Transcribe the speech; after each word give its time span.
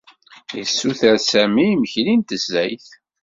Yessuter 0.57 1.15
Sami 1.29 1.65
imekli 1.71 2.13
n 2.15 2.21
tnezzayt. 2.21 2.87